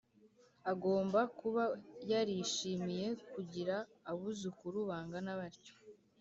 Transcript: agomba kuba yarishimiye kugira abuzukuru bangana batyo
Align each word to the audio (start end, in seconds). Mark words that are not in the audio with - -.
agomba 0.71 1.19
kuba 1.39 1.63
yarishimiye 2.11 3.07
kugira 3.33 3.75
abuzukuru 4.11 4.77
bangana 4.89 5.31
batyo 5.39 5.75